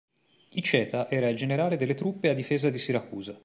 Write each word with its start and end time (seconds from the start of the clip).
Iceta 0.53 1.09
era 1.11 1.29
il 1.29 1.35
generale 1.37 1.77
delle 1.77 1.93
truppe 1.93 2.29
a 2.29 2.33
difesa 2.33 2.71
di 2.71 2.79
Siracusa. 2.79 3.39